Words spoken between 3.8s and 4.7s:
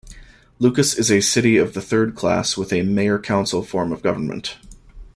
of government.